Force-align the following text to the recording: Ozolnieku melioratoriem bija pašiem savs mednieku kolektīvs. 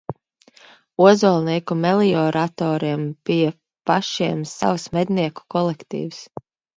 Ozolnieku 1.07 1.75
melioratoriem 1.81 3.03
bija 3.31 3.51
pašiem 3.91 4.41
savs 4.53 4.87
mednieku 4.97 5.45
kolektīvs. 5.57 6.23